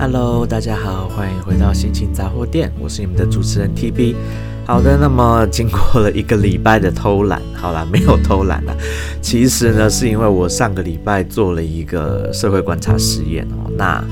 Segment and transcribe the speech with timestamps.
[0.00, 4.14] Hello，大家好，欢迎回到心情杂货店，我是你们的主持人 TB。
[4.64, 8.74] 好的，那么经过了一个礼拜的偷懒，好啦，没有偷懒啦。
[9.20, 13.70] 其实呢，是因为我上个礼拜做了一个社会观察实验哦。
[13.76, 14.02] 那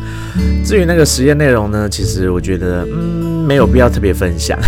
[0.63, 4.59] 至于那个实验内容呢，其实我觉得，嗯，没有必要特别分享。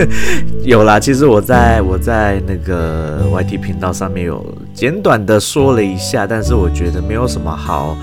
[0.64, 4.42] 有啦，其实我在我在那个 YT 频道上面有
[4.72, 7.94] 简短的说了一下，但是我觉得没有什么好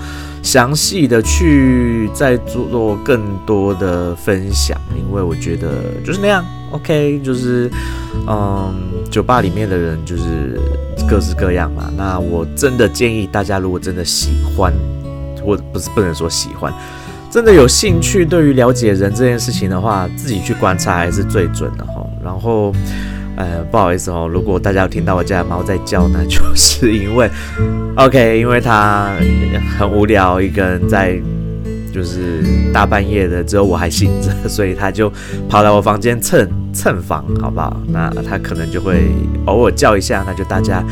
[0.44, 6.44] 详细的去再做更多的分享，因为我觉得就是那样。
[6.70, 7.70] OK，就是，
[8.28, 8.74] 嗯，
[9.10, 10.60] 酒吧里面的人就是
[11.08, 11.90] 各式各样嘛。
[11.96, 14.72] 那我真的建议大家，如果真的喜欢，
[15.42, 16.72] 或不是不能说喜欢，
[17.30, 22.04] 真的有兴趣对于了解人这件事情的话，自己去观察还是最准的哈。
[22.22, 22.70] 然后，
[23.36, 27.30] 呃，不好意思哦，如果大家有听到我家的猫在叫呢， 就是因为
[27.96, 29.10] ，OK，因为它
[29.78, 31.20] 很无聊，一个人在。
[31.92, 35.08] 就是大半夜的，只有我还醒着，所以他就
[35.48, 37.80] 跑来我房间蹭蹭房，好不好？
[37.86, 39.12] 那他可能就会
[39.46, 40.82] 偶尔叫一下，那就大家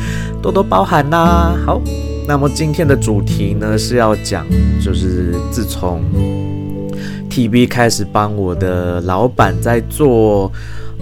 [0.41, 1.57] 多多包涵啦。
[1.65, 1.81] 好，
[2.25, 4.45] 那么今天的主题呢是要讲，
[4.81, 6.01] 就是自从
[7.29, 10.49] TB 开始帮我的老板在做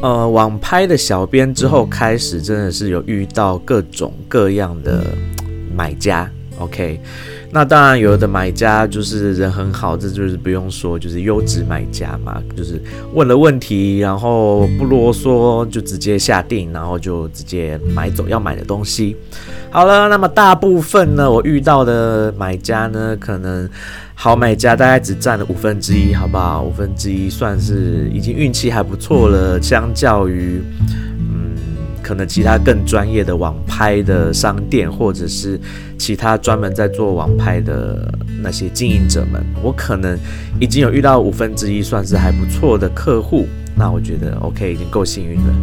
[0.01, 5.05] 呃网拍的小编之后，开始真的是有遇到各种各样的
[5.75, 6.99] 买家，OK。
[7.53, 12.81] 那当然，有的买家就是人很好，这就是不用说，就是优质买家嘛，就是
[13.13, 19.17] 问了问题，然后不啰嗦，就直接下定，然后就直接买走要买的东西。
[19.69, 23.69] 好了，那么大部分呢，我遇到的买家呢，可能
[24.15, 26.63] 好买家大概只占了五分之一，好不好？
[26.63, 30.61] 五分之一算是已经运气还不错了，相较于。
[32.11, 35.57] 可能其他更专业的网拍的商店，或者是
[35.97, 40.19] 其他专门在做网拍的那些经营者们，我可能
[40.59, 43.47] 已经有遇到五分之一，算是还不错的客户。
[43.77, 45.53] 那我觉得 OK，已经够幸运了。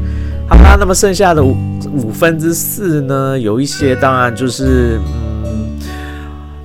[0.49, 1.55] 好啦，那么剩下的五
[1.93, 3.39] 五分之四呢？
[3.39, 4.99] 有一些当然就是，
[5.45, 5.79] 嗯，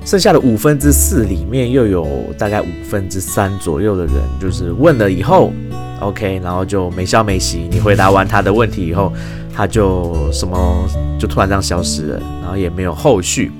[0.05, 2.07] 剩下的五分之四里面又有
[2.37, 5.51] 大概五分之三左右的人，就是问了以后
[5.99, 7.67] ，OK，然后就没消没息。
[7.69, 9.11] 你回答完他的问题以后。
[9.53, 13.51] 他就什么就突然这样消失了，然后也没有后续。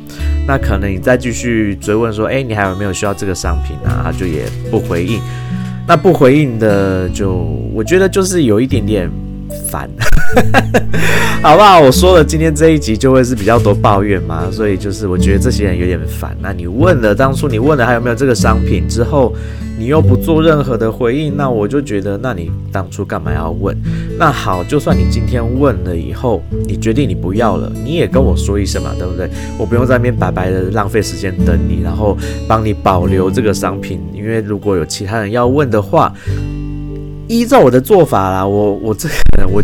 [0.47, 4.01] 那可能你再继续追问说，诶，你还有没有需要这个商品啊？
[4.03, 5.19] 他就也不回应。
[5.87, 7.33] 那不回应的，就
[7.73, 9.09] 我觉得就是有一点点
[9.69, 9.89] 烦，
[11.41, 11.79] 好不好？
[11.79, 16.35] 我说了，今天这一集就会是比较多抱怨嘛，所以就是我觉得这些人有点烦。
[16.41, 19.33] 那你问了，当初你问了还有没有这个商品之后，
[19.77, 23.75] 你又不做任何的回应，那我就觉得，那你当初干嘛要问？
[24.17, 29.29] 那好，就算你今天问了以后，你决定你不要了，你也跟我说一声嘛，对不对？
[29.57, 32.17] 我不用在那边白白的浪费时间等你，然后
[32.47, 36.13] 帮你保留这个商品，因为如果有其他人要问的话，
[37.33, 39.61] 依照我的做法啦，我我这个我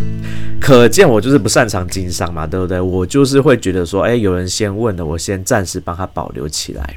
[0.60, 2.82] 可见我就是不擅长经商嘛，对不对？
[2.82, 6.96] 我就是会觉得说，哎，有人先问的，我先暂时帮他保留起来。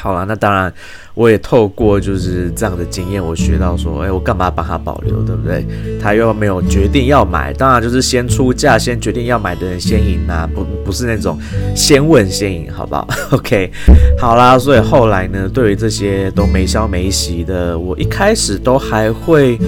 [0.00, 0.72] 好了，那当然，
[1.12, 5.66] 我也透过就是这样的经验，我学到说，哎，我干嘛帮他保留，对不对？
[6.00, 11.38] 他又没有决定要买，当然就是先出价，先决定要买的人先赢啊，不不是那种
[11.76, 13.06] 先问先赢，好不好？
[13.36, 13.70] OK，
[14.18, 19.58] 好啦，所以后来呢，对于这些都没消没息的，我一开始都还会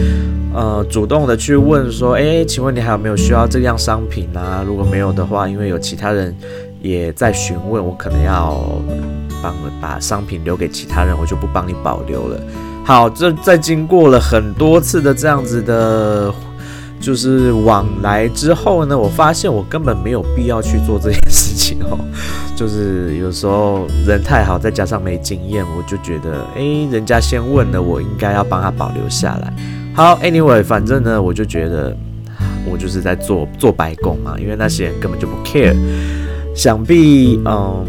[0.54, 4.64] 呃主动的去问说，哎，请问你还有没有需要这样商品啊？
[4.66, 6.34] 如果没有的话，因为有其他人
[6.80, 8.64] 也在询问，我可能要。
[9.42, 12.40] 帮把商品留给其他人，我就不帮你保留了。
[12.84, 16.32] 好，这在经过了很多次的这样子的，
[17.00, 21.98] 就是往来之后呢，我发现我根本没有必要去做这件事情哦。
[22.56, 29.52] 就是有时候人太好，再加上没经验，我就觉得，诶，人家先问了，我应该要帮他保留下来。
[29.94, 31.96] 好，Anyway，反正呢，我就觉得
[32.68, 35.76] 我就是在做做白工嘛，因为那些人根本就不 care。
[36.54, 37.84] 想必，嗯。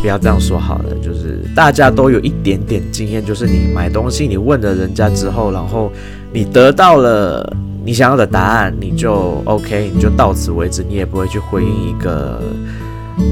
[0.00, 5.92] 不要这样说好了，就是大家都有一点点经验，就是你买东西，你问了人家之后，然后
[6.32, 12.40] 你得到了你想要的答案，你就 OK，你就到此为止，你也不会去回应一个，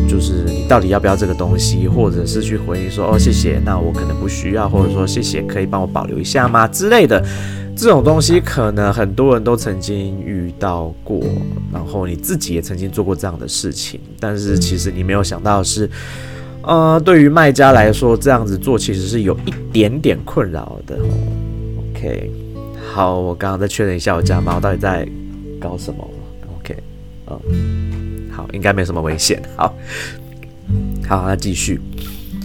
[0.08, 7.24] 就是你到底要不要这个东西，或者是去回应说哦谢谢，那我可能不需要，或者说谢谢，可以帮我保留一下吗之类的，
[7.76, 11.20] 这种东西可能很多人都曾经遇到过，
[11.72, 15.88] 然后你自己也曾经做过这样的事情，但是其实你没有想到是。
[16.66, 20.98] 呃，对于卖家来说，这样子做其实是有一点点困扰的。
[21.94, 22.28] OK，
[22.92, 25.08] 好，我刚刚再确认一下我家猫到底在
[25.60, 26.10] 搞什么。
[26.58, 26.76] OK，
[27.28, 29.40] 嗯，好，应该没什么危险。
[29.54, 29.72] 好，
[31.08, 31.80] 好，那继续。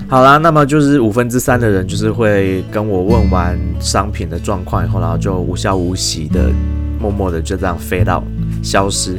[0.08, 6.52] 好啦，那么就是五分之三的人就是会跟我问完商品的状况以后，然后就无消无息的、
[7.00, 8.24] 默默的就这样飞到
[8.62, 9.18] 消失。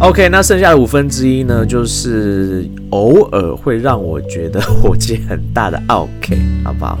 [0.00, 6.98] OK，那剩下的五分之一呢，就是偶尔会让我觉得火气很大的 OK，好不好？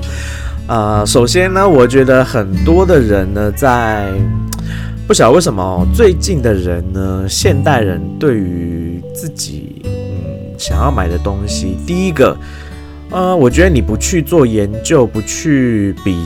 [0.66, 4.08] 呃，首先呢，我觉得很多的人呢，在
[5.06, 9.90] 不晓得为什么哦最近的人呢，现代人对于自己嗯
[10.56, 12.34] 想要买的东西，第一个，
[13.10, 16.16] 呃，我觉得你不去做研究，不去比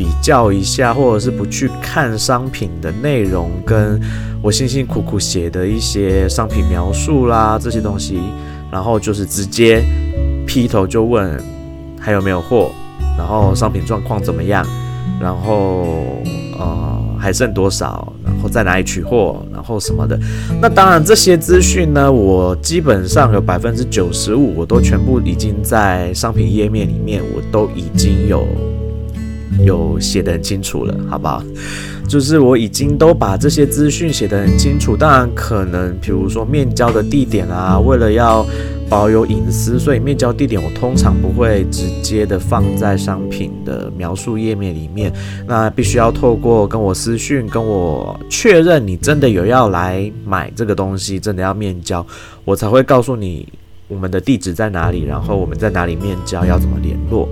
[0.00, 4.00] 比较一下，或者是不去看商品的内容，跟
[4.40, 8.18] 我辛辛苦苦写的一些商品描述啦这些东西，
[8.72, 9.84] 然后就是直接
[10.46, 11.38] 劈头就问
[12.00, 12.70] 还有没有货。
[13.18, 14.66] 然后商品状况怎么样？
[15.20, 15.84] 然后
[16.58, 18.10] 呃还剩多少？
[18.24, 19.44] 然后在哪里取货？
[19.52, 20.18] 然后什么的？
[20.62, 28.46] 那当然这些资讯呢，我基本上有百分之九十五，我都全部已经在商品页面里面，我都已经有
[29.64, 31.42] 有写得很清楚了，好不好？
[32.08, 34.96] 就是我已经都把这些资讯写得很清楚。
[34.96, 38.44] 当然可能比如说面交的地点啊，为了要
[38.88, 45.12] 保有隐私，所以面交地点我通常不会直接的放在商品的描述页面里面。
[45.46, 52.04] 那必须要透过跟我私讯，跟我确认你真的有要来买这个东西，真的要面交，
[52.44, 53.48] 我才会告诉你
[53.86, 57.28] 我们的地址在哪里，然后我们在哪里面交，要怎么联络。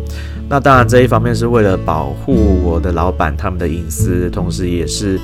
[0.50, 2.34] 那当然这一方面是为了保护
[2.64, 5.20] 我的老板他们的隐私，同时也是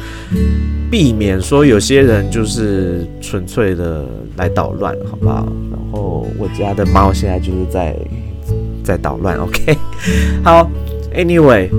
[0.90, 4.04] 避免说有些人就是纯粹的
[4.36, 5.46] 来捣乱，好不好？
[5.70, 7.96] 然后，我家的猫现在就是在
[8.84, 9.38] 在捣乱。
[9.40, 9.74] OK，
[10.44, 10.70] 好
[11.14, 11.70] ，Anyway，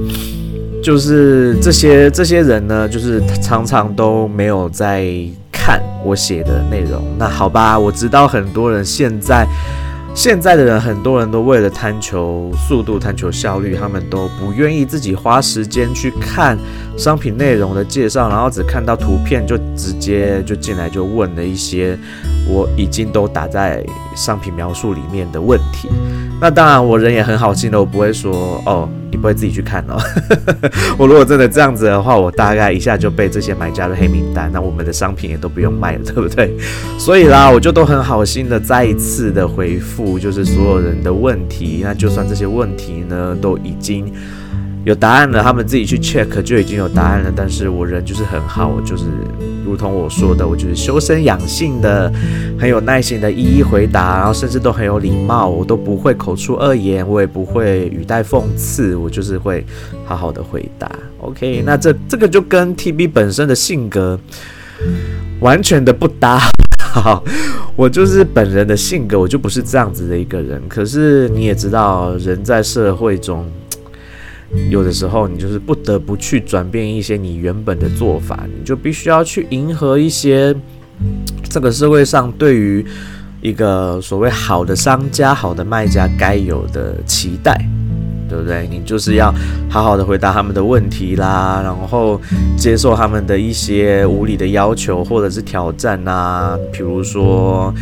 [0.82, 5.06] 就是这些这些人呢，就是常常都没有在
[5.52, 7.00] 看我写的内容。
[7.20, 9.48] 那好吧，我知道很多人现在。
[10.16, 16.58] 现在的人，很多人都为了贪求速度、贪求效率，他们都不愿意自己花时间去看
[16.98, 22.00] 商品内容的介绍，然后只看到图片就直接就进来就问了一些
[22.48, 23.86] 我已经都打在
[24.16, 25.90] 商品描述里面的问题。
[26.40, 28.90] 那当然，我人也很好心的，我不会说哦。
[29.12, 29.96] 你不会自己去看哦。
[30.98, 36.54] 我如果真的这样子的话，我大概一下就被这些买家的黑名单，那我们的商品也都不用卖了，对不对？
[37.00, 41.82] 所以啦，我就都很好心的再一次的回复，就是所有人的问题。
[41.84, 44.12] 那就算这些问题呢，都已经。
[44.86, 47.34] 有答案了，他们自己去 check 就已经有答案了。
[47.36, 49.06] 但是我人就是很好，我就是
[49.66, 52.14] 如同我说的，我就是修身养性的，
[52.60, 59.66] 很有耐心的一一回答，然后甚至都很有礼貌，我都不会口出恶言，我也不会语带讽刺，我就是会
[60.06, 60.88] 好好的回答。
[61.18, 64.20] OK，那这这个就跟 TB 本身的性格
[65.40, 66.40] 完全的不搭。
[67.02, 67.24] 好，
[67.76, 70.62] 我就是本人的性格，我就不是这样子的一个人。
[70.70, 73.46] 可是你也知道，人在社会中。
[74.70, 80.56] 有的时候，你就是不得不去转变一些你原本的做法，你就必须要去迎合一些
[81.50, 82.86] 这个社会上对于
[83.42, 87.60] 一个所谓好的商家、好的卖家该有的期待，
[88.30, 88.68] 对不对？
[88.70, 89.34] 你就是要
[89.70, 92.20] 好好的回答他们的问题啦，然后
[92.58, 97.74] 接受他们的一些无理的要求或者是挑战啊，比如说。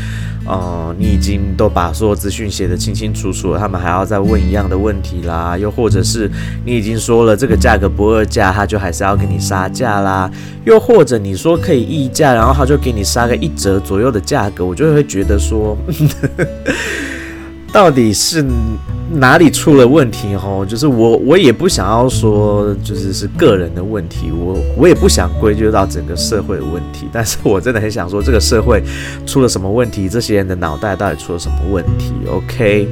[0.46, 6.30] 嗯，你已经都把所有资讯写得清清楚楚了，他们还要再问一样的问题啦，又或者是
[6.66, 10.30] 你已经说了这个价格不二价，他就还是要给你杀价啦，
[10.66, 15.78] 又或者你说可以议价，然后他就给你杀个一折左右的价格，我就会觉得说，
[17.74, 18.46] 到底是。
[19.16, 20.36] 哪里出了问题？
[20.36, 28.82] 吼，就是我，我也不想要说，就是是个人的问题，我我也不想归咎到整个社会的问题，但是我真的很想说，这个社会
[29.28, 30.10] 出了什么问题？
[30.10, 32.88] 这些人的脑袋到底出了什么问题？OK。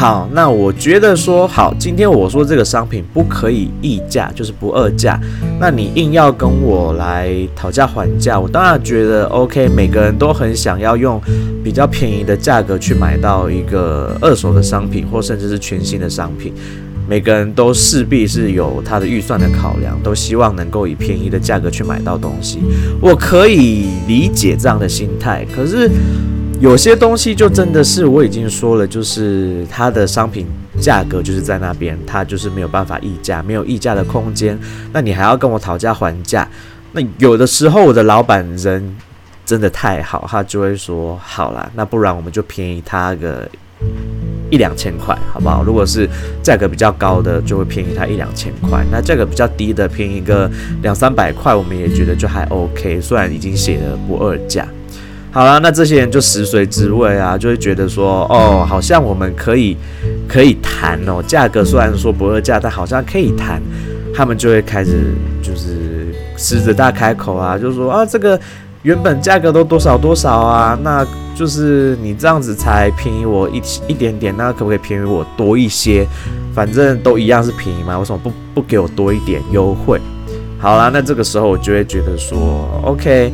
[0.00, 5.20] 好，那我觉得说好，今天我说这个商品不可以议价，就是不二价。
[5.60, 9.68] 那你硬要跟我来讨价还价，我当然觉得 OK。
[9.68, 11.20] 每个人都很想要用
[11.62, 16.54] 比较便宜的价格去买到一个二手的商品，或甚至是全新的商品。
[17.06, 22.60] 每个人都势必是有他的预算的考量，都希望能够以便宜的价格去买到东西。
[23.02, 25.90] 我可以理解这样的心态，可是。
[26.60, 30.46] 有些东西就真的是我已经说了，就是它的商品
[30.78, 34.58] 价格就是在那边，它就是没有办法议价，没有议价的空间。
[34.92, 36.46] 那你还要跟我讨价还价？
[36.92, 38.94] 那有的时候我的老板人
[39.46, 43.48] 真的太好，他就会说好啦，那不然我们就便宜他个
[44.50, 45.64] 一两千块，好不好？
[45.64, 46.06] 如果是
[46.42, 50.50] 价格比较高的，就会便宜他一两千块；那价格比较低的，便宜个
[50.82, 53.00] 两三百块，我们也觉得就还 OK。
[53.00, 54.68] 虽然已经写了不二价。
[55.32, 59.76] 好了，那这些人就食髓知味啊，就会觉得说，哦，好像我们可以
[60.26, 63.62] 可以谈哦，价格虽然说不二价，但好像可以谈，
[64.12, 68.38] 他们就会开始就是狮子大开口啊，就说啊，这个
[68.82, 71.06] 原本价格都多少多少啊，那
[71.36, 76.04] 就是你这样子才便宜我一一点点，那可不可以便宜我多一些？
[76.52, 80.00] 反正都一样是便宜嘛，为什么不不给我多一点优惠？
[80.58, 83.32] 好啦，那这个时候我就会觉得说，OK，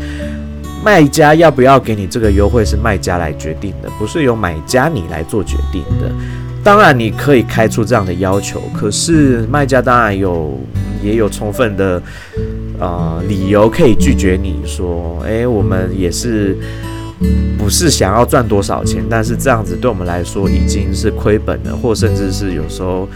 [0.87, 6.09] 卖家要不要给你这个优惠是卖家来决定的，不是由买家你来做决定的。
[6.63, 10.57] 当然你可以开出这样的要求，可是卖家当然有
[11.03, 12.01] 也有充分的
[12.79, 16.57] 呃理由可以拒绝你说，诶，我们也是。
[17.59, 23.09] 不是想要赚多少钱，但是这样子对我们来说已经是亏本了，或甚至是有时候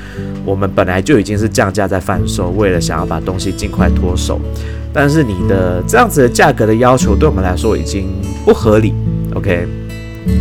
[0.45, 4.40] 我们本来就已经是降价在贩售，为了想要把东西尽快脱手。
[4.92, 8.09] 但是你的这样子的价格的要求对我们来说已经
[8.45, 8.92] 不合理。
[9.35, 9.69] OK，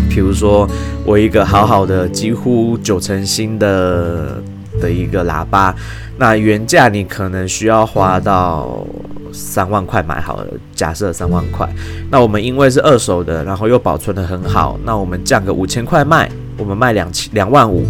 [0.10, 0.68] 比如说
[1.06, 4.42] 我一个好好的几乎九成新的
[4.82, 5.76] 的一个喇叭，
[6.20, 8.86] 那原价你可能需要花到。
[9.32, 11.70] 三万块买好了，假设三万块，
[12.10, 17.86] 那我们因为是二手的，然后又保存得很好，那我们降个五千块卖，我们卖两千两万五，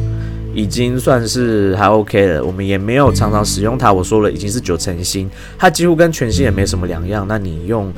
[0.54, 2.44] 已经算是还 OK 了。
[2.44, 7.26] 我们也没有常常使用它，我说了已经是九成新，它几乎跟全新也没什么两样。
[7.26, 7.90] 那你用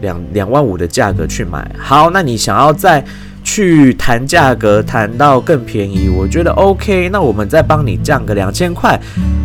[0.00, 3.04] 两两万五的价格去买，好，那你想要在
[3.46, 9.00] 去谈价格，谈到更便宜，我觉得 OK，那我们再帮你降个两千块。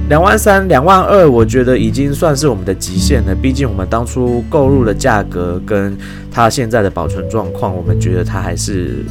[0.10, 3.36] 两万三、两万二，我觉得已经算是我们的极限了。
[3.36, 5.96] 毕竟我们当初购入的价格跟
[6.31, 9.05] 它现在的保存状况，我们觉得它还是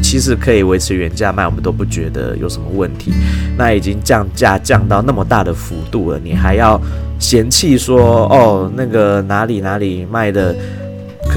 [0.00, 3.12] 其实可以维持原价卖，我们都不觉得有什么问题。
[3.58, 6.80] 那已经降价降到那么大的幅度了，你还要
[7.18, 10.54] 嫌弃说哦，那个哪里哪里卖的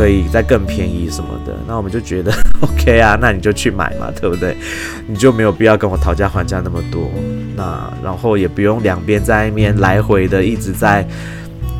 [0.01, 1.53] 可以再更便宜什么的？
[1.67, 4.57] 那我们就觉得 OK 啊，那你就去买嘛，对不对？
[5.07, 7.03] 你就没有必要跟我讨价还价那么多。
[7.55, 11.07] 那然后也不用两边在那边来回的一直在，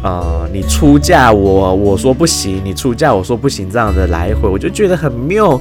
[0.04, 5.60] 呃，你出价我我说不行，你出价我说不行，这样的来回，我就觉得很没有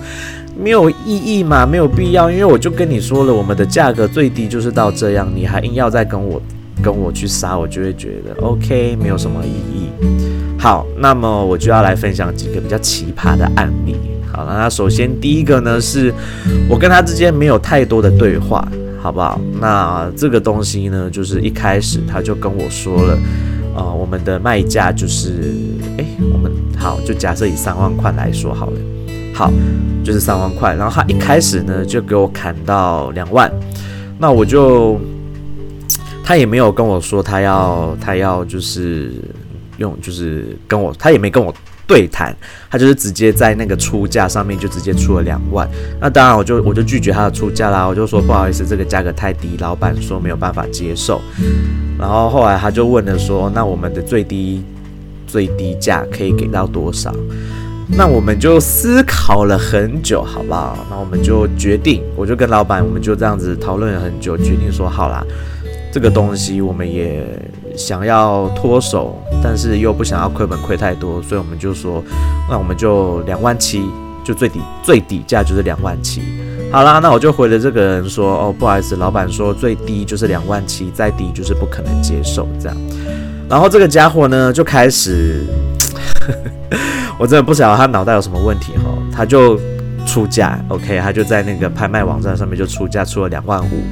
[0.63, 6.43] 没有意义嘛，没有必要，因为我就跟你说了，我们的价格最低就是到这样，你还硬要再跟我
[6.83, 10.20] 跟我去杀，我就会觉得 OK，没有什么意义。
[10.61, 13.97] 好，那么我就要来分享几个比较奇葩的案例。
[14.31, 16.13] 好了，那首先第一个呢，是
[16.69, 18.67] 我跟他之间没有太多的对话。
[19.03, 19.41] 好不好？
[19.59, 23.19] 那这个东西呢，就是一开始他就跟我说了，
[23.75, 25.55] 呃，我们的卖价就是，
[25.97, 28.79] 诶，我们好，就假设以三万块来说好了，
[29.33, 29.51] 好，
[30.05, 30.75] 就是三万块。
[30.75, 33.51] 然后他一开始呢，就给我砍到两万，
[34.19, 35.01] 那我就，
[36.23, 39.15] 他也没有跟我说他要，他要就是
[39.81, 41.53] 用，就是跟我，他也没跟我。
[41.87, 42.33] 对谈，
[42.71, 45.69] 他就是直接在那个出价上面就直接出了两万，
[46.01, 51.21] 那当然我就我就拒绝他的出价啦，我就说不好意思，这个价格太低，老板说没有办法接受。
[51.99, 54.63] 然后后来他就问了说，那我们的最低
[55.27, 57.13] 最低价可以给到多少？
[57.89, 60.87] 那我们就思考了很久，好不好？
[60.89, 65.27] 那我们就决定，我就跟老板，我们就这样子讨论了很久，决定说好啦，
[65.93, 67.27] 这个东西我们也。
[67.77, 72.03] 想要脱手，但是又不想要亏本亏太多，所以我们就说，
[72.49, 73.85] 那我们就两万七，
[74.25, 76.23] 就最底最底价就是两万七。
[76.73, 82.77] 好啦，那我就回了这个人说，哦，不好意思，老板说最低就是两万七，再低就是不可能接受这样。
[83.49, 85.45] 然后这个家伙呢就开始，
[87.19, 89.59] 我真的不晓得他脑袋有什么问题哈，他就
[90.07, 93.83] 出价，OK，他就在那个拍卖网站上面就出价出了两万五。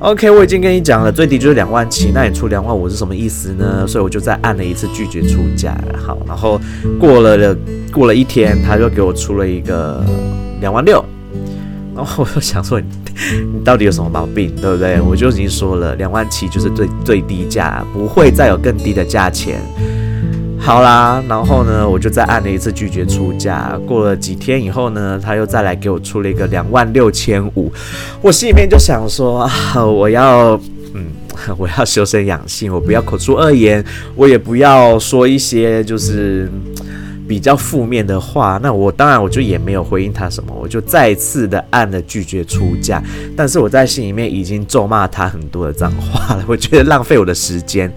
[0.00, 3.86] OK，我已经跟你讲了，最低就是两万七，那你出两万五是什么意思呢？
[3.86, 5.74] 所以我就再按了一次拒绝出价。
[5.96, 6.60] 好，然后
[7.00, 7.56] 过了
[7.90, 10.04] 过了一天，他就给我出了一个
[10.60, 11.02] 两万六。
[11.96, 12.86] 然后我就想说你，
[13.54, 15.00] 你到底有什么毛病，对不对？
[15.00, 19.60] 我就已经说了，两万七就是最最低价，不会再有更低的价钱。
[20.64, 23.78] 好啦，然后呢，我就再按了一次拒绝出价。
[23.86, 27.70] 过了几天以后呢，他又再来给我出了一个两万六千五。
[28.22, 30.58] 我心里面就想说，啊，我要，
[30.94, 31.08] 嗯，
[31.58, 36.50] 我要修身养性，我不要口出恶言，我也不要说一些就是
[37.28, 38.58] 比较负面的话。
[38.62, 43.02] 那我当然我就也没有回应他什么，我就再次的按了拒绝出价。
[43.36, 47.92] 但是我在心里面已经咒骂他很多的脏话了，我觉得浪费我的时间。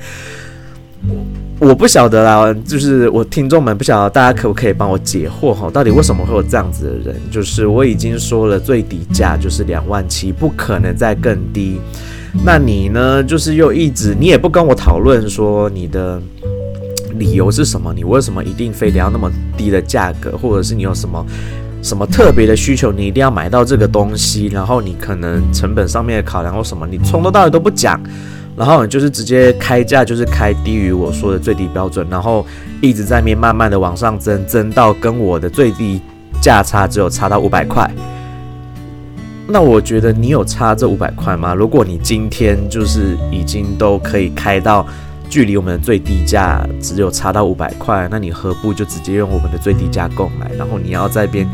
[1.59, 5.69] 我不晓得啦，就是我听众们不晓得大家可不可以帮我解惑哈？
[5.71, 7.19] 到底为什么会有这样子的人？
[7.31, 11.79] 就是我已经说了最低价就是两万七，不可能再更低。
[12.45, 13.23] 那你呢？
[13.23, 16.21] 就是又一直你也不跟我讨论说你的
[17.15, 17.91] 理由是什么？
[17.91, 20.37] 你为什么一定非得要那么低的价格？
[20.37, 21.25] 或者是你有什么
[21.81, 27.99] 什么特别的需求，你一定要买到这个东西，然后你可能成本上面的考量或什么，你从头到尾都不讲，
[28.57, 32.45] 然后你就是直接开价，就是开低于我说的最低标准，然后
[32.81, 36.01] 一直在面慢慢的往上增，增到跟我的最低
[36.41, 37.89] 价差只有差到五百块。
[39.47, 41.53] 那我觉得你有差这五百块吗？
[41.53, 44.85] 如果你今天就是已经都可以开到。
[45.29, 50.49] 距离我们的最低价只有差到五百块，那你何不就直接用我们的最低价购买？
[50.57, 51.45] 然后你要在边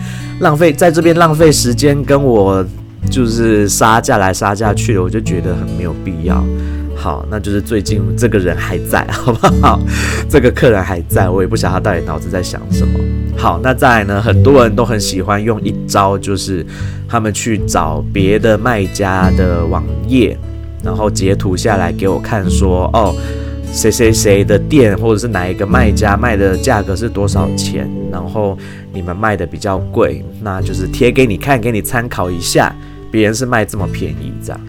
[0.41, 2.63] 浪费，在这边浪费时间跟我
[3.09, 6.45] 就是杀价来杀价去的，我就觉得很没有必要。
[7.03, 9.77] 好，那就是最近这个人还在，好不好？
[10.29, 12.97] 这个客人还在，我也不晓得他到底脑子在想什么。
[13.37, 16.65] 好，那再来呢，很多人都很喜欢用一招，就是
[17.05, 20.37] 他们去找别的卖家的网页，
[20.81, 23.13] 然后截图下来给我看，说哦。
[23.73, 27.89] 谁谁谁的店，或者是哪一个卖家卖的价格是多少钱？
[28.11, 28.55] 然后
[28.93, 32.71] 你们卖的比较贵，那就是贴给你看，给你参考一下。
[33.11, 34.61] 别人是卖这么便宜，这样。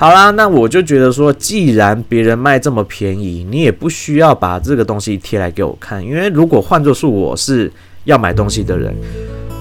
[0.00, 7.70] 好啦，那我就觉得说，既然别人卖这么便宜，你也不需要把这个东西贴来给我看，因为如果换作是我是
[8.04, 8.94] 要买东西的人。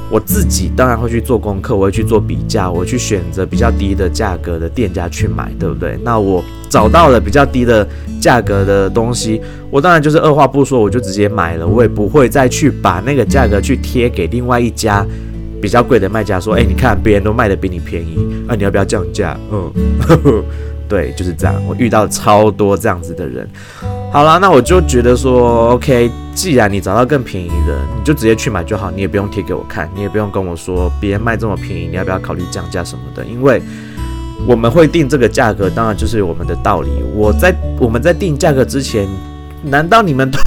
[0.10, 6.00] 我自己当然会去做功课，我会去做比价，我去选择比较低的价格的店家去买，对不对？
[6.04, 7.86] 那我找到了比较低的
[8.20, 15.06] 价格的东西，我当然就是二话不说，我就直接买了，我也不会再去把那个价格去贴给另外一家
[15.62, 19.38] 比较贵的卖家，说，哎，你看别人都卖的比你便宜，啊，你要不要降价？
[19.52, 19.72] 嗯，
[20.88, 23.48] 对，就是这样，我遇到超多这样子的人。
[24.12, 33.24] 好啦，那我就觉得说，OK，既然你找到更便宜的，你就直接去买就好，你也不用贴给我看，你也不用跟我说别人卖这么便宜，你要不要考虑降价什么的？
[33.26, 33.62] 因为
[34.48, 36.90] 我们会定这个价格，当然就是我们的道理。
[37.14, 39.08] 我在我们在定价格之前，
[39.64, 40.40] 难道你们都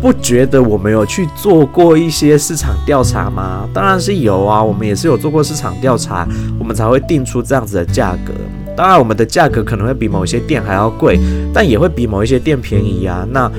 [0.00, 3.68] 不觉得我们有去做过一些市场调查吗？
[3.72, 6.26] 当然是有啊，我们也是有做过市场调查，
[6.58, 8.32] 我们才会定出这样子的价格。
[8.76, 11.18] 当然，我们的价格可能会比某一些店还要贵，
[11.52, 13.26] 但也会比某一些店便宜啊。
[13.30, 13.50] 那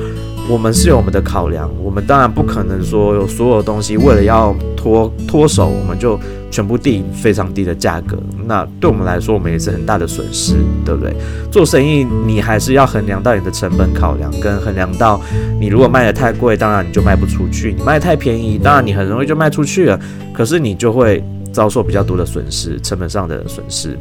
[0.50, 6.19] 我们是有我们的考量，我们当然不可能说有所有东西为了要脱脱手，我们就
[6.50, 8.17] 全部定非常低的价格。
[8.45, 11.13] 那对我们来说，我们也是很大的损失，对不对？
[11.52, 15.21] 做生意你还是要衡量到你的成本考量，跟衡量到
[15.60, 20.00] 你如果卖得太贵，当然你就卖不出去；你卖得太便宜，当然你很容易就卖出去了，
[20.34, 23.95] 可是你就会遭受比较多的损失，成本上的损失。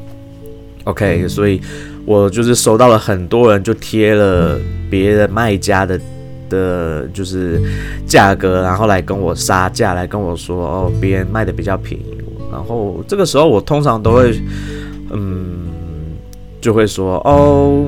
[0.84, 1.60] OK，所以
[2.06, 6.00] 我就是收到了很多人就贴了别的卖家的
[6.48, 7.60] 的，就是
[8.06, 12.04] 价格，然后来跟我杀价，来跟我说哦，别人卖的比较便宜。
[12.50, 14.40] 然后这个时候我通常都会，
[15.10, 15.68] 嗯，
[16.60, 17.84] 就会说哦，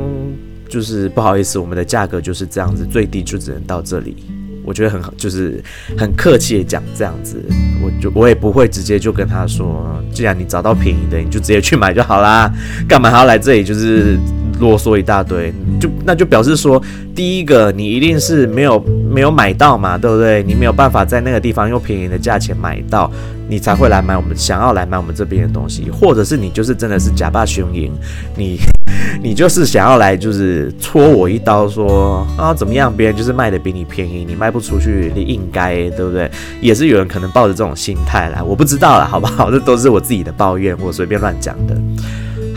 [0.69, 4.17] 就是不好意思，我们的价格就是这样子，最低就只能到这里。
[4.63, 5.65] 我觉得很好，就是
[5.97, 7.43] 很客气的讲这样子，
[7.83, 12.53] 我就我也不会直接就跟他说，既然你找到便宜的，你就直接去买就好啦，
[12.87, 14.19] 干嘛还要来这里就是
[14.61, 15.53] 啰嗦一大堆？
[15.81, 16.81] 就那就表示说，
[17.15, 18.79] 第一个你一定是没有
[19.11, 20.43] 没有买到嘛，对不对？
[20.43, 23.11] 你没有办法在那个地方用便宜的价钱买到，
[23.49, 27.91] 你才会来买我们想要来买我们这边的东西，或者是你就是真的是假霸雄赢，
[28.37, 28.61] 你。
[29.23, 32.93] 你就是想要来，就是戳我一刀说，啊怎么样？
[32.95, 36.31] 别人就是卖的比你便宜，你卖不出去，你应该对不对？
[36.61, 39.51] 也是有人可能抱着这种心态来，我不知道啦，好不好？
[39.51, 41.75] 这都是我自己的抱怨，我随便乱讲的。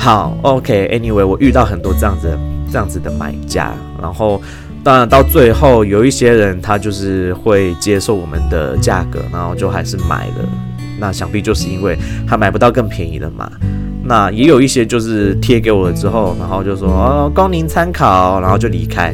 [0.04, 2.38] 好，OK，Anyway，我遇到很多这样子
[2.70, 4.42] 这样子的买家，然后
[4.84, 10.50] 当然到最后有一些人他就是会接受我们的价格，然后就还是买了。
[11.00, 13.50] 那想必就是因为他买不到更便宜的嘛。
[14.06, 19.14] 那也有一些就是贴给我了之后，然后就说哦，供您参考，然后就离开。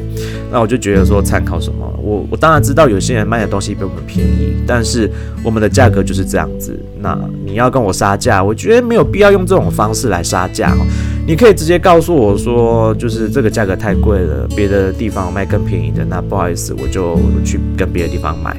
[0.51, 1.85] 那我就觉得说参考什么？
[2.01, 5.07] 我我当然知道有些人卖的东西比我们便宜，但是
[5.43, 6.77] 我们的价格就是这样子。
[6.99, 10.85] 那你要跟我杀价，我觉得没有必要用这种方式来杀价哦。
[11.27, 18.57] 你可以直接告诉我说，就是这个价格太贵了，别的地方卖更便宜的，那不好意思，我就去跟别的地方买，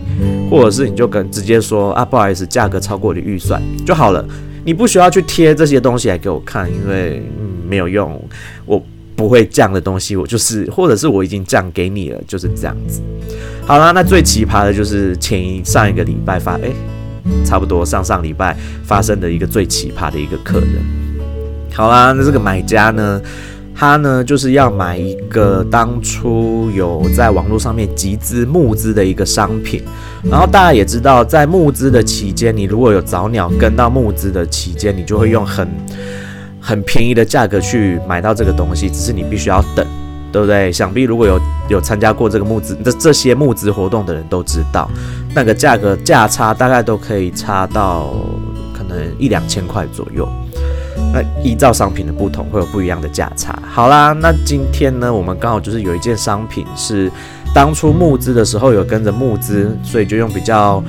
[0.49, 4.25] 或者是你就跟直接说啊，不好意思，价格超过我的预算就好了。
[4.64, 7.23] 你不需要去贴这些东西来给我看，因为
[7.66, 8.23] 没有用，
[8.66, 8.83] 我
[9.16, 13.01] 不会降的东西，我就是或者是我已经降给你了，就是这样子。
[13.66, 16.73] 好啦，那最奇葩的就是前一上一个礼拜发，诶、
[17.44, 20.68] 差不多上上礼拜发生的一个最奇葩的一个客人。
[21.73, 23.20] 好啦，那这个买家呢，
[23.81, 29.83] 他呢就是要买一个当初有在网络上面集资募资的一个商品。
[30.23, 35.66] 然后大家也知道，在募资的期间，你如果有早鸟跟到募资的期间，你就会用很
[36.61, 39.87] 很便宜的价格去买到这个东西，只是你必须要等，
[40.31, 40.71] 对不对？
[40.71, 41.40] 想必如果有
[41.71, 44.90] 有参加过这个募资这这些募资活动的人都知道，
[45.35, 48.12] 那个价格价差大概都可以差到
[48.77, 50.29] 可能一两千块左右。
[51.12, 53.59] 那依照商品的不同，会有不一样的价差。
[53.68, 57.11] 好啦，那今天呢，我们刚好就是有一件商品是
[57.55, 60.83] 当初募资的时候有跟着募资，所以就用比较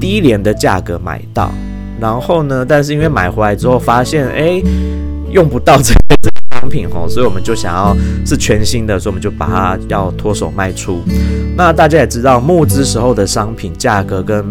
[0.00, 1.50] 低廉的价格买到。
[2.00, 4.62] 然后呢，但是因为买回来之后发现，哎，
[5.30, 11.02] 用不到这个商品哦，所以我们就想要是全新的，所以我们就把它要脱手卖出。
[11.56, 14.44] 那大家也知道，募资时候的商品价格跟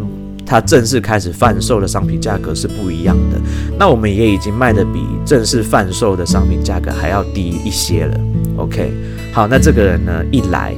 [0.46, 3.40] 它正式开始贩售的商品价格是不一样的，
[3.80, 8.18] 那我们也已经卖得比正式贩售的商品价格还要低一些了。
[8.58, 8.92] OK，
[9.34, 10.74] 好，那这个人呢，一来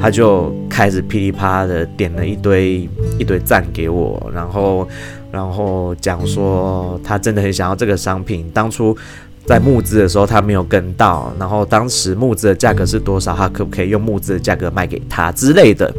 [0.00, 4.86] 他就开始噼里啪啦的点了一堆一堆赞给我，然后
[5.32, 8.96] 然后讲说他真的很想要这个商品，当初。
[9.50, 13.34] 在募资的时候，他没有跟到，然后当时募资的价格是多少？
[13.34, 15.92] 他可不可以用募资的价格卖给他之类的？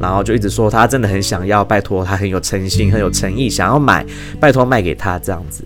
[0.00, 4.06] 然后就一直说他真的很想要，拜托他很有诚心、很有诚意，想要买，
[4.40, 5.62] 拜托卖给他这样子。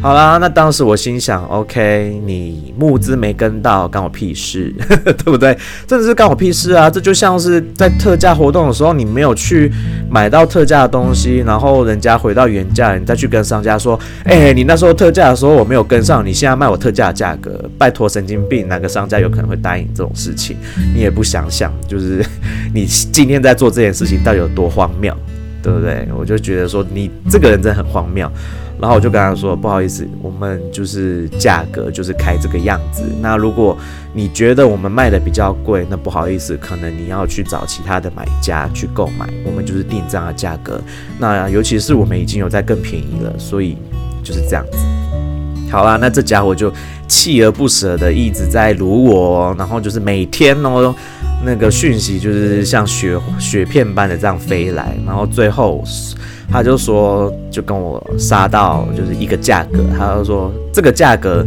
[0.00, 4.72] 好啦，那当时我心想，OK，你募资没跟到，关我屁事，
[5.04, 5.56] 对不对？
[5.86, 6.88] 真的是关我屁事啊！
[6.88, 9.70] 这就像是在特价活动的时候，你没有去
[10.08, 20.56] 买到特价的东西，然后人家回到原价，你再去跟商家说，哎，你那时候特价的时候我没有跟上，你现在卖我特价的价格，拜托神经病，哪个商家有可能会答应这种事情？
[20.94, 22.24] 你也不想想，就是
[22.72, 25.14] 你今天在做这件事情到底有多荒谬，
[25.62, 26.08] 对不对？
[26.16, 28.30] 我就觉得说你这个人真的很荒谬。
[28.80, 33.02] 然后我就跟他说：“不好意思，我们就是价格就是开这个样子。
[33.20, 33.76] 那如果
[34.12, 39.28] 你觉得我们卖的比较贵，那不好意思，可能你要去找其他的买家去购买。
[39.44, 40.80] 我们就是定这样的价格。
[41.18, 43.76] 那尤其是我们已经有在更便宜了，所以
[44.22, 44.78] 就是这样子。
[45.70, 46.72] 好啦，那这家伙就
[47.06, 50.94] 锲而不舍的一直在卢我，然后就是每天哦，
[51.44, 55.82] 那个讯息就是像雪雪片般的这样飞来，然后最后。”
[56.50, 61.44] 他就说，就跟我杀到就是一个价格，他就说这个价格，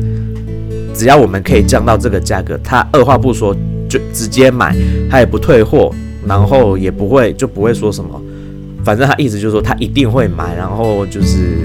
[0.94, 3.52] 只要我们可以降到这个价格，他二话不说
[3.90, 4.76] 就直接买，
[5.10, 5.92] 他也不退货，
[6.28, 8.22] 然后也不会就不会说什么，
[8.86, 11.58] 反正他意思就是说他一定会买，然后就是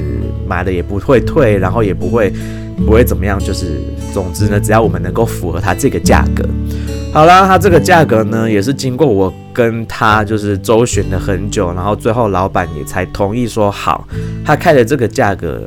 [0.46, 2.32] 买了也不会退，然后也不会
[2.86, 3.80] 不会怎么样，就是
[4.12, 6.44] 总之呢，只要我们能够符合他这个价格。
[7.12, 14.06] 好啦，他这个价格呢，也是经过我跟他就是周旋了很久，然后最后老板也才同意说好，
[14.44, 15.62] 他开的这个价格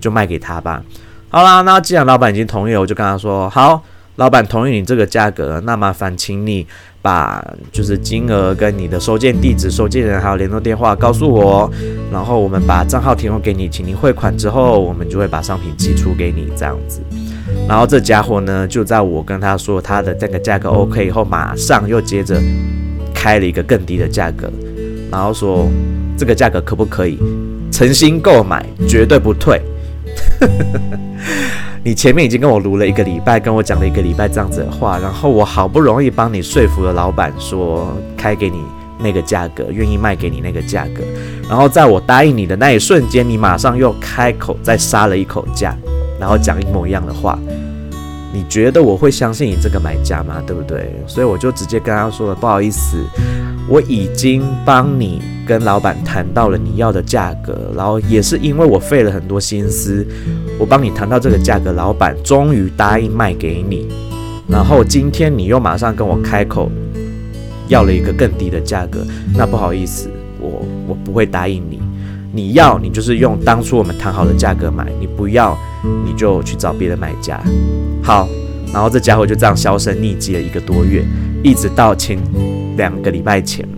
[0.00, 0.82] 就卖给他吧。
[1.30, 3.82] 好啦，那既然老板已经同意了，我就跟他说好，
[4.16, 6.66] 老板同意你这个价格，那麻烦请你
[7.02, 11.68] 把就是金额跟你的收件地址、收件人还有联络电话告诉我，
[12.12, 17.00] 然后我们把账号提供给你，请您汇款之后，我们就会把商品寄出给你这样子。
[17.68, 22.40] 然后这家伙呢，就在我跟他说他的这个价格 OK 以后，马上又接着
[23.12, 24.50] 开了一个更低的价格，
[25.10, 25.68] 然后说
[26.16, 27.18] 这个价格可不可以
[27.70, 29.60] 诚心购买，绝对不退。
[31.84, 38.62] 你前面已经跟我卢了一个礼拜，跟我讲了一个礼拜这样子的话，然后我好不容易帮你说服了老板，说开给你
[39.00, 41.02] 那个价格，愿意卖给你那个价格，
[41.48, 45.76] 然后在我答应你的那一瞬间，你马上又开口再杀了一口价。
[46.20, 47.36] 然后讲一模一样的话，
[48.32, 50.42] 你觉得我会相信你这个买家吗？
[50.46, 50.90] 对不对？
[51.06, 52.96] 所以我就直接跟他说了，不好意思，
[53.68, 60.06] 我已经帮你跟老板谈到了你要的价格，然后也是因为我费了很多心思，
[60.58, 63.86] 我帮你谈到这个价格，老板终于答应卖给你，
[64.48, 66.70] 然后今天你又马上跟我开口
[67.68, 69.04] 要了一个更低的价格，
[69.36, 70.08] 那不好意思，
[70.40, 71.81] 我我不会答应你。
[72.34, 75.56] 你要你就是用当初我们谈好的价格买，你不要
[76.04, 77.38] 你就去找别的买家。
[78.02, 78.26] 好，
[78.72, 81.04] 然后这家伙就这样销声匿迹了一个多月，
[81.44, 82.18] 一直到前
[82.76, 83.68] 两个礼拜前，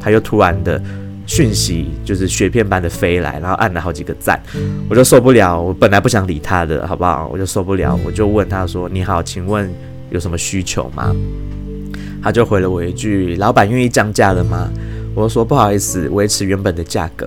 [0.00, 0.80] 他又突然的
[1.26, 4.40] 讯息就是雪片般的飞来，然后按了好几个赞，
[4.88, 7.28] 我就受不了，我本来不想理他的，好不好？
[7.32, 9.68] 我就受不了，我就问他说：“你好，请问
[10.10, 11.12] 有什么需求吗？”
[12.22, 14.70] 他就回了我一句：“老板愿意降价了吗？”
[15.16, 17.26] 我说：“不好意思，维持原本的价格。”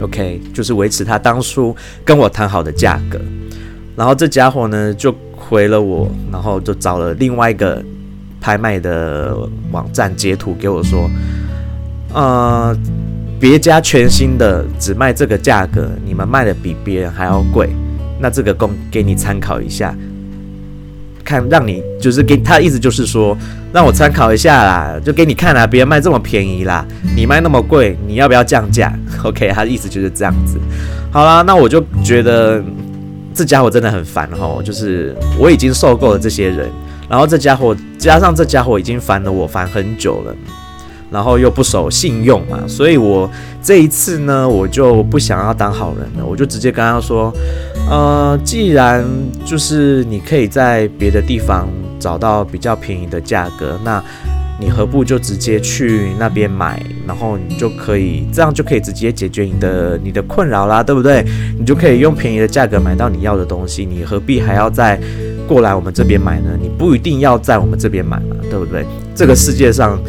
[0.00, 3.20] OK，就是维持他当初跟我谈好的价格，
[3.94, 7.80] 然后这家伙呢就回了我，然后就找了另外一个
[8.40, 9.36] 拍卖的
[9.70, 11.08] 网站截图给我说，
[12.14, 12.74] 呃，
[13.38, 17.68] 别家全新的只卖这个价格，你们卖的比别人还要贵，
[18.18, 19.94] 那这个供给你参考一下。
[21.24, 23.36] 看，让你就是给他的意思就是说，
[23.72, 26.84] 让我参考一下啦，就给你看啦，别人卖这么便宜啦，
[27.16, 28.92] 你卖那么贵，你要不要降价？
[29.24, 30.58] OK，他的意思就是这样子。
[31.10, 32.62] 好啦，那我就觉得
[33.34, 36.68] 这家伙真的很烦哦，就是我已经受够了这些人，
[37.08, 40.34] 然后这家伙加上这家伙已经烦了我烦很久了。
[41.12, 43.30] 然后又不守信用嘛，所以我
[43.62, 47.30] 这一次呢，我就不想要当好人了，我就直接跟他说，
[47.92, 49.04] 呃，既然
[49.44, 51.68] 就是你可以在别的地方
[52.00, 54.02] 找到比较便宜的价格，那
[54.58, 61.22] 你何不就直接去那边买，然后你就可以这样就可以直接解决你的你的困扰啦，对不对？
[61.58, 64.98] 你就可以用便宜的价格买到你要的东西，你何必还要再
[65.46, 66.48] 过来我们这边买呢？
[66.58, 68.86] 你不一定要在我们这边买嘛，对不对？
[69.14, 70.00] 这个世界上。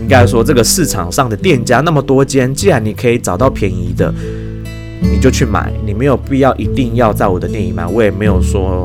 [0.00, 4.12] 应该说，这个市场上的店家那么多间，既然你可以找到便宜的，
[5.12, 5.72] 你就去买。
[5.86, 8.84] 你没有必要一定要在我的店里买，我也没有说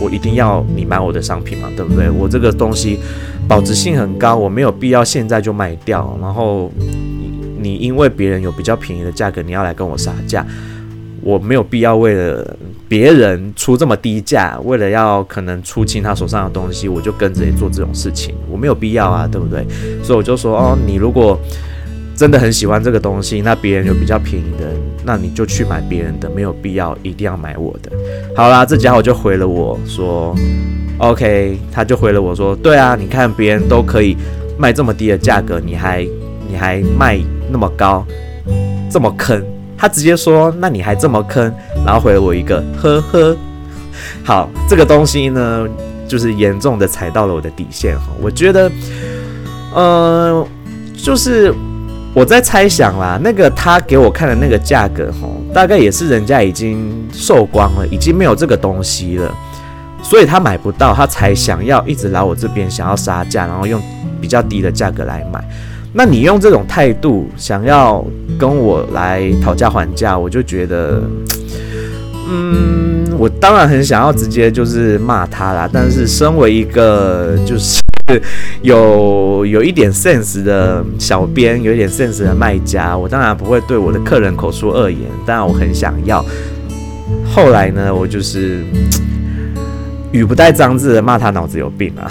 [0.00, 2.10] 我一定要你买我的商品嘛，对不对？
[2.10, 2.98] 我这个东西
[3.48, 6.18] 保值性很高，我没有必要现在就卖掉。
[6.20, 6.70] 然后
[7.60, 10.46] 你因为别人有比较便宜的价格，你要来跟我杀价，
[11.20, 12.56] 我没有必要为了。
[12.88, 19.66] 别人出这么低价，为了要可能出清他手上的东西，我就跟着也做这种事情，我没有必要啊，对不对？
[20.02, 21.40] 所以我就说，哦，你如果
[22.14, 24.66] 真的很喜欢这个东西，那别人有比较便宜的，
[25.04, 27.90] 那你就去买别人的，没有必要一定要买我的。
[28.36, 30.34] 好啦，这家伙就回了我说
[30.98, 34.16] ，OK，他就回了我说，对啊，你看别人都可以
[34.58, 36.06] 卖这么低的价格，你还
[36.48, 37.18] 你还卖
[37.50, 38.04] 那么高，
[38.90, 39.42] 这么坑。
[39.76, 41.52] 他直接说：“那你还这么坑？”
[41.84, 43.36] 然后回了我一个“呵呵”。
[44.22, 45.66] 好，这个东西呢，
[46.06, 48.06] 就是严重的踩到了我的底线哈。
[48.22, 48.70] 我觉得，
[49.74, 50.46] 呃，
[50.96, 51.52] 就是
[52.14, 59.34] 我在猜想啦，那个他给我看的那个价格哈，大概也是人家已经售光了，已经没有这个东西了，
[60.02, 63.80] 所以他买不到，他才想要一直来我这边想要杀价，然后用
[64.20, 65.42] 比较低的价格来买。
[65.94, 68.04] 那你用这种态度想要
[68.38, 71.02] 跟我来讨价还价，我就觉得，
[72.28, 75.68] 嗯，我当然很想要直接就是骂他啦。
[75.72, 77.81] 但是身为一个就是
[78.62, 85.00] 有有一点 sense 的小编，有一点 sense 的卖家，我当然不会对我的客人口出恶言。
[85.26, 86.24] 当然我很想要。
[87.34, 88.64] 后来呢，我就是
[90.12, 92.10] 语不带脏字的骂他脑子有病啊，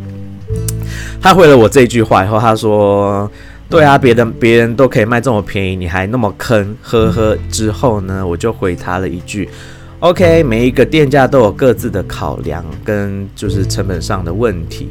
[1.20, 3.30] 他回了我这句话以后，他说
[3.68, 9.48] ：“对啊，别人别人都可以卖这么便宜，你还那么坑，呵呵。”之后呢，我就回他了一句
[10.00, 14.88] ：“OK，每一个店家都有各自的考量跟就是成本上的问题，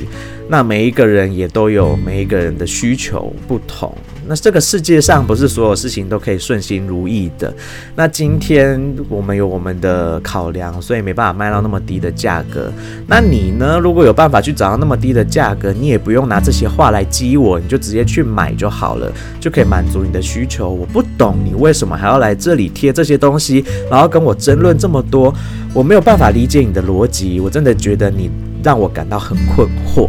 [0.48, 3.96] 那每一个人也都有每一个人的需求不同。”
[4.30, 7.52] 那这个世界上不是所有事情都可以顺心如意的。
[7.96, 12.72] 那今天我们有我们的考量，所以没办法卖到那么低的价格。
[13.08, 13.80] 那你呢？
[13.82, 20.70] 如果有办法去找到那么低的价格，你也不用拿这些话来激我，你就直接去买就好了，就可以满足你的需求。
[20.70, 25.34] 我不懂你为什么还要来这里贴这些东西，然后跟我争论这么多，
[25.74, 27.40] 我没有办法理解你的逻辑。
[27.40, 28.30] 我真的觉得你
[28.64, 30.08] 让我感到很困惑。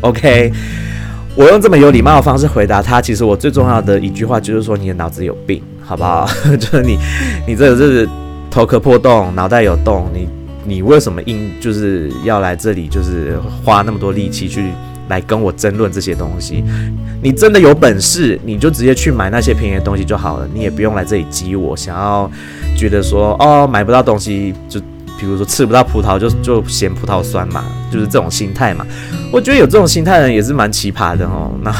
[0.00, 0.50] OK。
[1.34, 6.28] 我用这么有礼貌的方式回答他，其实我最重要的一句话就是说，你的脑子有病，好不好？
[6.60, 6.98] 就是你，
[7.46, 8.06] 你这个是
[8.50, 10.28] 头壳破洞，脑袋有洞，你
[10.64, 14.70] 你为什么硬就是要来这里，就是花那么多力气去
[15.08, 16.62] 来跟我争论这些东西？
[17.22, 22.30] 你真的有本事，你就直接去买那些便宜的东西就好了，你也不用来这里激我，想要
[22.76, 24.78] 觉得说哦，买不到东西就。
[25.22, 28.84] 比如说吃不到葡萄就就嫌葡萄酸嘛，就是这种心态嘛。
[29.32, 31.52] 我觉得有这种心态的人也是蛮奇葩的哦。
[31.62, 31.72] 那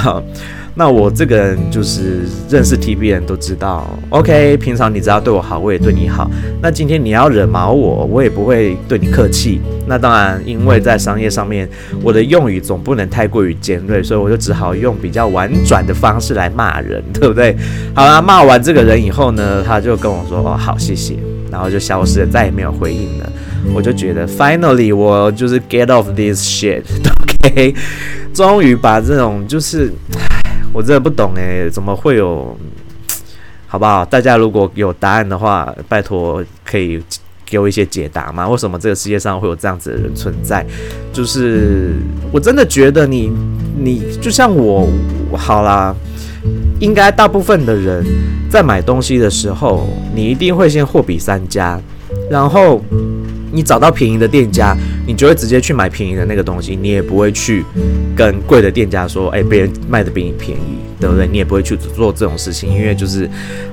[0.74, 6.30] 那我这个人就是认识 TB 人都知道，OK，平常你只要对我好，我也对你好。
[6.62, 9.60] 那今天你要惹毛我，我也不会对你客气。
[9.86, 11.68] 那当然，因为在商业上面，
[12.02, 17.54] 我的用语总不能太过于尖锐，所以我就只好用比较婉转的方式来骂人，对不对？
[17.94, 21.16] 好啦，骂完这个人以后呢，他就跟我说：“哦，好，谢谢。”
[21.52, 23.30] 然后就消失了，再也没有回应了。
[23.74, 27.74] 我就觉得，finally，我就是 get off this shit，OK，
[28.32, 29.92] 终于把这种就是，
[30.72, 32.56] 我真的不懂诶，怎么会有？
[33.66, 34.04] 好不好？
[34.04, 37.02] 大家如果有答案的话，拜托可以
[37.46, 38.46] 给我一些解答吗？
[38.48, 40.62] 为什么这个世界上会有这样子的人存在？
[41.12, 41.94] 就是
[42.30, 43.32] 我真的觉得你，
[43.78, 44.88] 你就像我，
[45.36, 45.94] 好啦。
[46.80, 48.04] 应该大部分的人
[48.50, 51.80] 在买东西的时候，你一定会先货比三家，
[52.28, 52.82] 然后
[53.52, 57.64] 你找到便宜的店家，你就会直接去买便宜的那个东西，你也不会去
[58.16, 61.28] 跟贵的店家说，哎，别人卖的比你便宜，对不对？
[61.28, 63.28] 你也不会去做这种事情，因为就是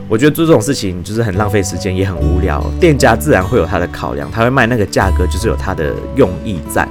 [0.08, 2.64] 我觉得做这种事情就是很浪费时间，也很无聊。
[2.80, 6.88] 店家自然会有他的考量，他会卖那个价格，就是有他的用意在。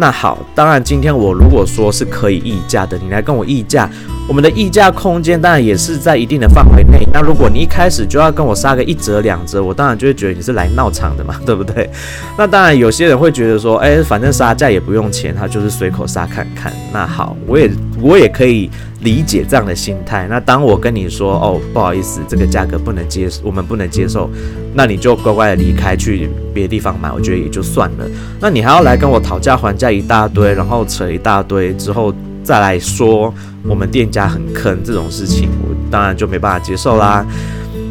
[0.00, 3.90] 那好，当然今天我如果说是可以议价的，你来跟我议价。
[4.28, 7.00] 我们的议价空间当然也是在一定的范围内。
[7.12, 11.90] 那如果你一开始就要跟我杀个一折两折，我当然就会觉得你是来闹场的嘛，对不对？
[12.36, 16.72] 那当然有些人会觉得说，哎，反正杀价也不用钱，他就是随口杀看看。
[16.92, 20.26] 那好，我也我也可以理解这样的心态。
[20.28, 24.30] 那当我跟你说，哦，不好意思，这个价格不能接受，我们不能接受，
[24.74, 28.06] 那你就乖乖的离开，去别的地方买，我觉得也就算了。
[28.40, 32.14] 那你还要来跟我讨价还价一大堆，然后扯一大堆之后。
[32.40, 33.34] 再来说，
[33.68, 37.22] 我们店家很坑这种事情，我当然就没办法接受啦。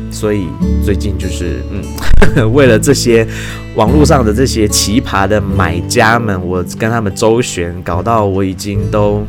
[0.10, 0.48] 所以
[0.84, 1.62] 最近就是，
[2.36, 3.28] 嗯，为了这些
[3.76, 9.24] 网络上的这些奇葩的买家们，我跟他们周旋，搞到我已经都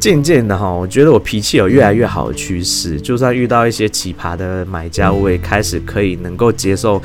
[0.00, 2.98] 渐渐的哈，我觉得我脾气有越来越好的趋势。
[2.98, 7.00] 就算遇到一些奇葩的买家，我也开始可以能够接受。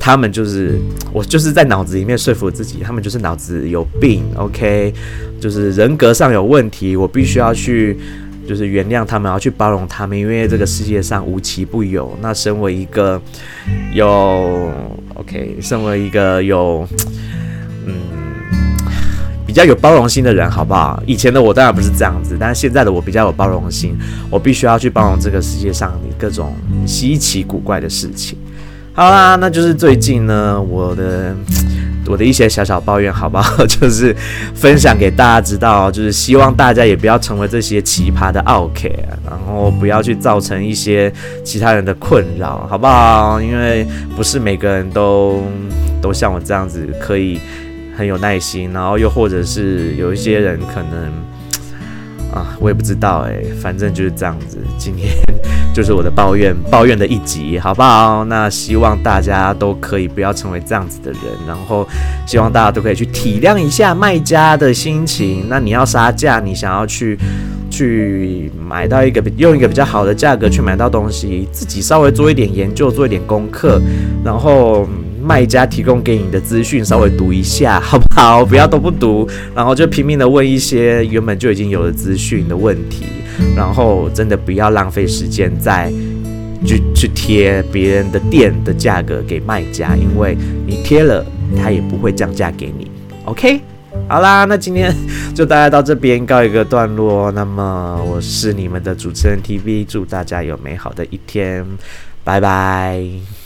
[0.00, 0.78] 他们就是
[1.12, 4.92] 我，就是在脑子里面说服自己，他们就是脑子有病，OK，
[5.38, 7.98] 就是人格上有问题，我必须要去，
[8.48, 12.16] 就是原谅他们，要去包容他们，因为这个世界上无奇不有。
[12.22, 13.20] 那身为一个
[13.92, 14.72] 有
[15.14, 17.39] OK，身为一个有嗯
[19.50, 21.02] 比较有包容心的人，好不好？
[21.04, 23.98] 以前的我当然不是这样子，但是现在的我比较有包容心，
[24.30, 26.54] 我必须要去包容这个世界上你各种
[26.86, 28.38] 稀奇古怪的事情。
[28.92, 31.34] 好啦，那就是最近呢，我的
[32.06, 33.66] 我的一些小小抱怨，好不好？
[33.66, 34.14] 就是
[34.54, 38.88] 分享给大家知道，就是希望大家也不要成为这些奇葩的奥客，
[39.28, 41.12] 然后不要去造成一些
[41.44, 43.40] 其他人的困扰，好不好？
[43.42, 43.84] 因为
[44.14, 45.42] 不是每个人都
[46.00, 47.40] 都像我这样子可以
[47.96, 51.12] 很有耐心，然后又或者是有一些人可能
[52.32, 54.58] 啊，我也不知道哎，反正就是这样子。
[54.78, 55.08] 今天。
[55.72, 58.24] 就是我的抱怨，抱怨的一集，好不好？
[58.24, 61.86] 那希望大家都可以不要成为这样子的人，然后
[62.26, 65.46] 希望大家都可以去体谅一下卖家的心情。
[65.48, 67.16] 那你要杀价，你想要去
[67.70, 73.80] 去买到一个用一个比较好的价格去买到东西，自己稍微做一点研究，做一点功课，
[74.24, 74.88] 然后
[75.22, 78.44] 卖家提供给你的资讯稍微读一下， 好不好？
[78.44, 83.04] 不要都不读，然后就拼命的问一些原本就已经有的资讯的问题。
[83.56, 85.90] 然后真的不要浪费时间再
[86.66, 91.24] 去去贴别人的店的价格给卖家，因为你贴了
[91.56, 92.90] 他也不会降价给你。
[93.24, 93.60] OK，
[94.08, 94.94] 好啦，那今天
[95.34, 97.30] 就大家到这边告一个段落。
[97.30, 101.64] 那么我是你们的主持人 TV，祝大家有美好的一天，
[102.22, 103.39] 拜拜。